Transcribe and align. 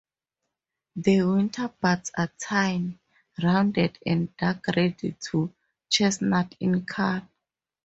The 0.95 1.21
winter 1.21 1.71
buds 1.79 2.09
are 2.17 2.31
tiny, 2.39 2.97
rounded 3.43 3.99
and 4.03 4.35
dark 4.35 4.65
red 4.75 4.97
to 5.27 5.53
chestnut 5.91 6.55
in 6.59 6.83
color. 6.87 7.29